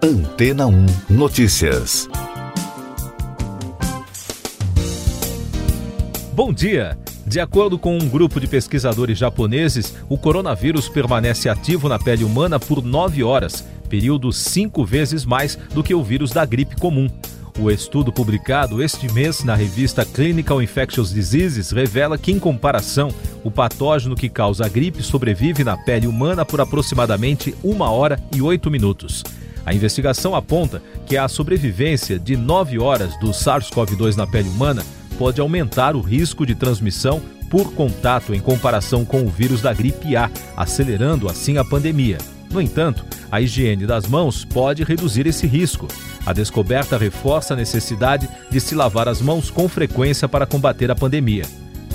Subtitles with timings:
[0.00, 2.08] Antena 1 Notícias.
[6.32, 6.96] Bom dia!
[7.26, 12.60] De acordo com um grupo de pesquisadores japoneses, o coronavírus permanece ativo na pele humana
[12.60, 17.10] por nove horas, período cinco vezes mais do que o vírus da gripe comum.
[17.58, 23.12] O estudo publicado este mês na revista Clinical Infectious Diseases revela que, em comparação,
[23.42, 28.40] o patógeno que causa a gripe sobrevive na pele humana por aproximadamente uma hora e
[28.40, 29.24] oito minutos.
[29.68, 34.82] A investigação aponta que a sobrevivência de nove horas do SARS-CoV-2 na pele humana
[35.18, 40.16] pode aumentar o risco de transmissão por contato em comparação com o vírus da gripe
[40.16, 42.16] A, acelerando assim a pandemia.
[42.50, 45.86] No entanto, a higiene das mãos pode reduzir esse risco.
[46.24, 50.96] A descoberta reforça a necessidade de se lavar as mãos com frequência para combater a
[50.96, 51.44] pandemia.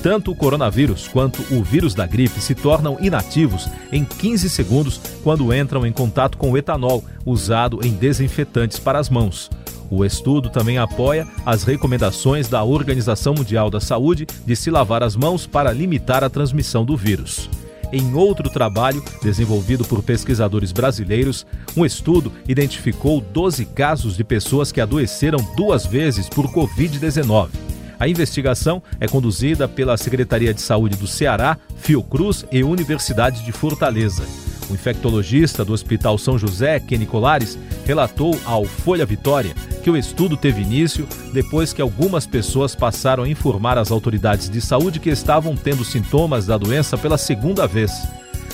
[0.04, 5.54] Tanto o coronavírus quanto o vírus da gripe se tornam inativos em 15 segundos quando
[5.54, 9.50] entram em contato com o etanol, usado em desinfetantes para as mãos.
[9.90, 15.16] O estudo também apoia as recomendações da Organização Mundial da Saúde de se lavar as
[15.16, 17.50] mãos para limitar a transmissão do vírus.
[17.94, 21.46] Em outro trabalho, desenvolvido por pesquisadores brasileiros,
[21.78, 27.63] um estudo identificou 12 casos de pessoas que adoeceram duas vezes por Covid-19.
[28.04, 34.24] A investigação é conduzida pela Secretaria de Saúde do Ceará, Fiocruz e Universidade de Fortaleza.
[34.70, 40.36] O infectologista do Hospital São José, Kenny Colares, relatou ao Folha Vitória que o estudo
[40.36, 45.56] teve início depois que algumas pessoas passaram a informar as autoridades de saúde que estavam
[45.56, 47.90] tendo sintomas da doença pela segunda vez.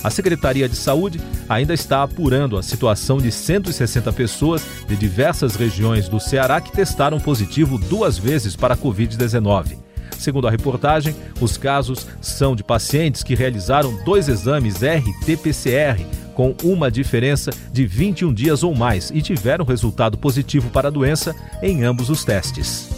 [0.04, 6.08] A Secretaria de Saúde ainda está apurando a situação de 160 pessoas de diversas regiões
[6.08, 9.78] do Ceará que testaram positivo duas vezes para a Covid-19.
[10.18, 16.90] Segundo a reportagem, os casos são de pacientes que realizaram dois exames RT-PCR com uma
[16.90, 22.10] diferença de 21 dias ou mais e tiveram resultado positivo para a doença em ambos
[22.10, 22.90] os testes.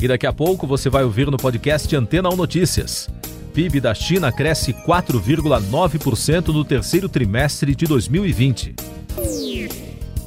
[0.00, 3.08] E daqui a pouco você vai ouvir no podcast Antena 1 Notícias.
[3.54, 8.74] PIB da China cresce 4,9% no terceiro trimestre de 2020.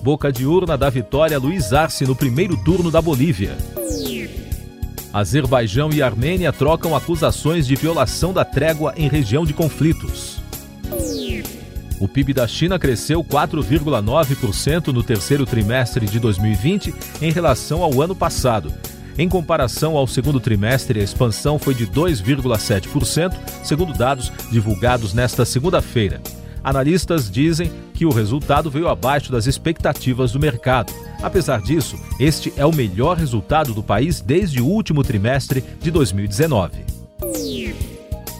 [0.01, 3.57] Boca de urna da vitória Luiz Arce no primeiro turno da Bolívia.
[5.11, 10.37] Azerbaijão e Armênia trocam acusações de violação da trégua em região de conflitos.
[11.99, 18.15] O PIB da China cresceu 4,9% no terceiro trimestre de 2020 em relação ao ano
[18.15, 18.71] passado.
[19.17, 23.33] Em comparação ao segundo trimestre, a expansão foi de 2,7%,
[23.63, 26.21] segundo dados divulgados nesta segunda-feira.
[26.63, 30.93] Analistas dizem que o resultado veio abaixo das expectativas do mercado.
[31.23, 36.85] Apesar disso, este é o melhor resultado do país desde o último trimestre de 2019.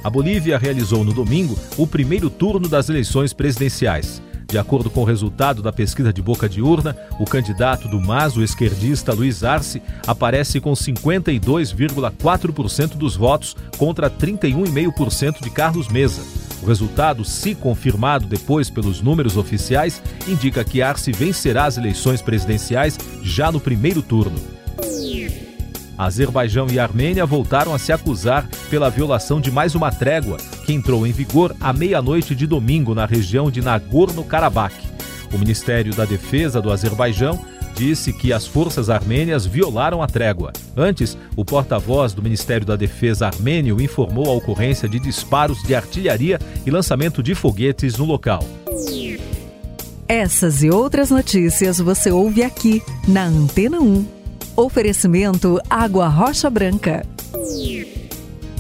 [0.04, 4.22] A Bolívia realizou no domingo o primeiro turno das eleições presidenciais.
[4.50, 8.38] De acordo com o resultado da pesquisa de boca de urna, o candidato do MAS,
[8.38, 16.22] o esquerdista Luiz Arce, aparece com 52,4% dos votos contra 31,5% de Carlos Mesa.
[16.64, 22.98] O resultado, se confirmado depois pelos números oficiais, indica que Arce vencerá as eleições presidenciais
[23.22, 24.57] já no primeiro turno.
[25.98, 31.08] Azerbaijão e Armênia voltaram a se acusar pela violação de mais uma trégua que entrou
[31.08, 34.76] em vigor à meia-noite de domingo na região de Nagorno-Karabakh.
[35.34, 37.40] O Ministério da Defesa do Azerbaijão
[37.78, 40.52] disse que as forças armênias violaram a trégua.
[40.76, 46.40] Antes, o porta-voz do Ministério da Defesa armênio informou a ocorrência de disparos de artilharia
[46.66, 48.44] e lançamento de foguetes no local.
[50.08, 54.17] Essas e outras notícias você ouve aqui na Antena 1.
[54.58, 57.06] Oferecimento Água Rocha Branca.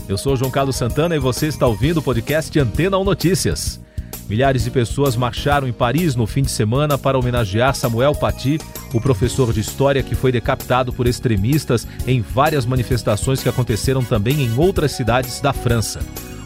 [0.07, 3.81] Eu sou João Carlos Santana e você está ouvindo o podcast Antena 1 Notícias.
[4.29, 8.59] Milhares de pessoas marcharam em Paris no fim de semana para homenagear Samuel Paty,
[8.93, 14.43] o professor de história que foi decapitado por extremistas em várias manifestações que aconteceram também
[14.43, 15.99] em outras cidades da França.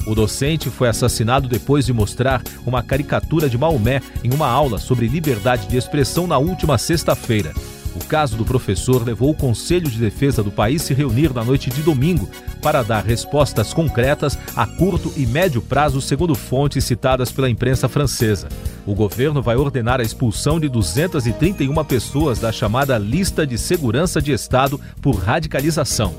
[0.07, 5.09] O docente foi assassinado depois de mostrar uma caricatura de Maomé em uma aula sobre
[5.09, 7.51] liberdade de expressão na última sexta-feira.
[7.95, 11.69] O caso do professor levou o Conselho de Defesa do país se reunir na noite
[11.69, 12.29] de domingo
[12.61, 18.47] para dar respostas concretas a curto e médio prazo, segundo fontes citadas pela imprensa francesa.
[18.85, 24.31] O governo vai ordenar a expulsão de 231 pessoas da chamada Lista de Segurança de
[24.31, 26.15] Estado por radicalização.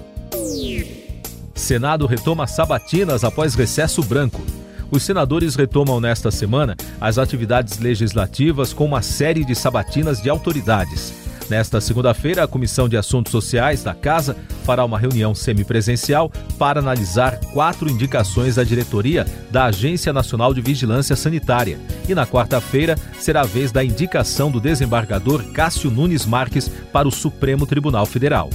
[1.54, 4.42] Senado retoma sabatinas após recesso branco.
[4.90, 11.21] Os senadores retomam nesta semana as atividades legislativas com uma série de sabatinas de autoridades.
[11.52, 14.34] Nesta segunda-feira, a Comissão de Assuntos Sociais da Casa
[14.64, 21.14] fará uma reunião semipresencial para analisar quatro indicações da diretoria da Agência Nacional de Vigilância
[21.14, 21.78] Sanitária.
[22.08, 27.12] E na quarta-feira será a vez da indicação do desembargador Cássio Nunes Marques para o
[27.12, 28.48] Supremo Tribunal Federal.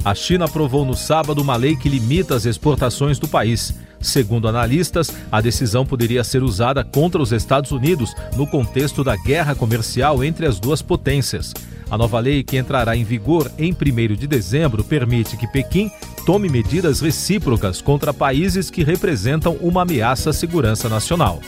[0.03, 3.75] A China aprovou no sábado uma lei que limita as exportações do país.
[4.01, 9.55] Segundo analistas, a decisão poderia ser usada contra os Estados Unidos no contexto da guerra
[9.55, 11.55] comercial entre as duas potências.
[11.91, 15.91] A nova lei, que entrará em vigor em 1 de dezembro, permite que Pequim
[16.25, 21.41] tome medidas recíprocas contra países que representam uma ameaça à segurança nacional.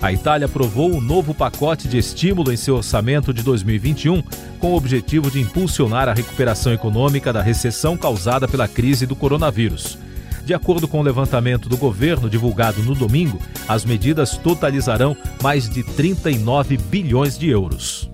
[0.00, 4.22] A Itália aprovou um novo pacote de estímulo em seu orçamento de 2021,
[4.60, 9.98] com o objetivo de impulsionar a recuperação econômica da recessão causada pela crise do coronavírus.
[10.44, 13.38] De acordo com o levantamento do governo divulgado no domingo,
[13.68, 18.08] as medidas totalizarão mais de 39 bilhões de euros.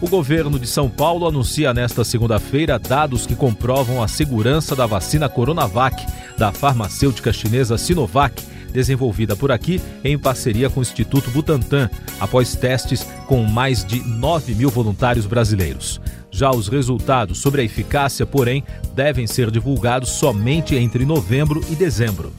[0.00, 5.28] O governo de São Paulo anuncia nesta segunda-feira dados que comprovam a segurança da vacina
[5.28, 6.06] Coronavac
[6.38, 8.40] da farmacêutica chinesa Sinovac,
[8.72, 11.88] desenvolvida por aqui em parceria com o Instituto Butantan,
[12.20, 16.00] após testes com mais de 9 mil voluntários brasileiros.
[16.30, 22.32] Já os resultados sobre a eficácia, porém, devem ser divulgados somente entre novembro e dezembro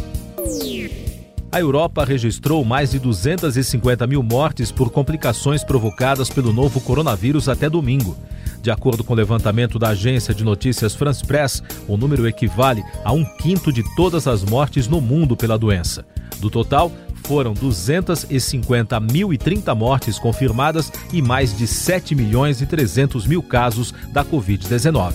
[1.55, 7.69] a Europa registrou mais de 250 mil mortes por complicações provocadas pelo novo coronavírus até
[7.69, 8.17] domingo.
[8.61, 13.13] De acordo com o levantamento da agência de notícias France Press, o número equivale a
[13.13, 16.05] um quinto de todas as mortes no mundo pela doença.
[16.41, 16.91] Do total,
[17.25, 25.13] foram 250.030 mortes confirmadas e mais de 7 milhões e 300 mil casos da Covid-19.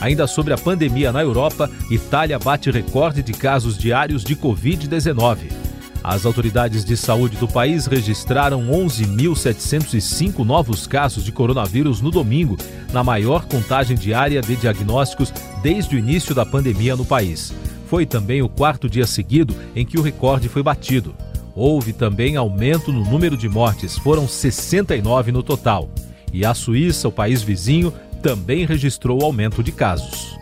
[0.00, 5.52] Ainda sobre a pandemia na Europa, Itália bate recorde de casos diários de Covid-19.
[6.02, 12.56] As autoridades de saúde do país registraram 11.705 novos casos de coronavírus no domingo,
[12.90, 15.30] na maior contagem diária de diagnósticos
[15.62, 17.52] desde o início da pandemia no país.
[17.90, 21.12] Foi também o quarto dia seguido em que o recorde foi batido.
[21.56, 25.90] Houve também aumento no número de mortes, foram 69 no total.
[26.32, 27.92] E a Suíça, o país vizinho,
[28.22, 30.38] também registrou aumento de casos.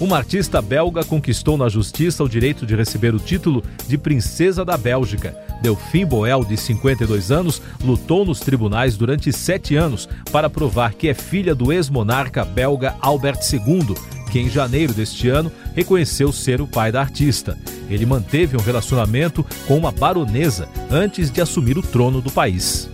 [0.00, 4.76] Uma artista belga conquistou na justiça o direito de receber o título de Princesa da
[4.76, 5.36] Bélgica.
[5.62, 11.14] Delphine Boel, de 52 anos, lutou nos tribunais durante sete anos para provar que é
[11.14, 13.94] filha do ex-monarca belga Albert II,
[14.32, 17.58] que em janeiro deste ano reconheceu ser o pai da artista.
[17.90, 22.88] Ele manteve um relacionamento com uma baronesa antes de assumir o trono do país.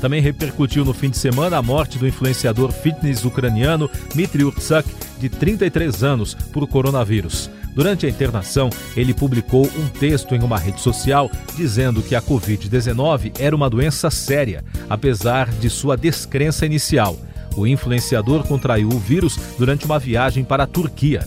[0.00, 5.28] Também repercutiu no fim de semana a morte do influenciador fitness ucraniano Dmitry Urtsak, de
[5.28, 7.50] 33 anos, por coronavírus.
[7.74, 13.32] Durante a internação, ele publicou um texto em uma rede social dizendo que a Covid-19
[13.40, 17.18] era uma doença séria, apesar de sua descrença inicial.
[17.56, 21.26] O influenciador contraiu o vírus durante uma viagem para a Turquia.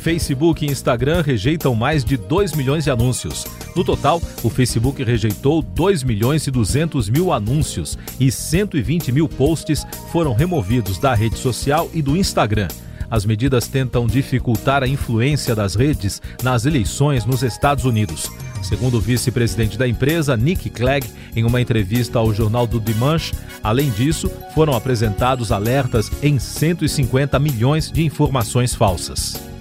[0.00, 3.44] Facebook e Instagram rejeitam mais de 2 milhões de anúncios.
[3.76, 9.86] No total, o Facebook rejeitou 2 milhões e 200 mil anúncios e 120 mil posts
[10.10, 12.68] foram removidos da rede social e do Instagram.
[13.08, 18.28] As medidas tentam dificultar a influência das redes nas eleições nos Estados Unidos.
[18.62, 23.90] Segundo o vice-presidente da empresa, Nick Clegg, em uma entrevista ao jornal do Dimanche, além
[23.90, 29.51] disso, foram apresentados alertas em 150 milhões de informações falsas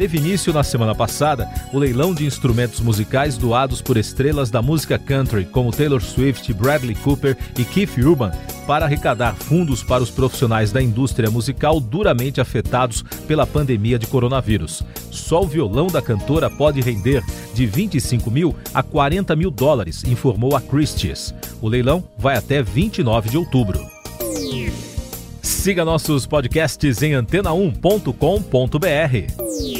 [0.00, 4.98] teve início na semana passada o leilão de instrumentos musicais doados por estrelas da música
[4.98, 8.30] country como Taylor Swift, Bradley Cooper e Keith Urban
[8.66, 14.82] para arrecadar fundos para os profissionais da indústria musical duramente afetados pela pandemia de coronavírus.
[15.10, 20.56] Só o violão da cantora pode render de 25 mil a 40 mil dólares, informou
[20.56, 21.34] a Christie's.
[21.60, 23.78] O leilão vai até 29 de outubro.
[25.42, 29.79] Siga nossos podcasts em antena1.com.br.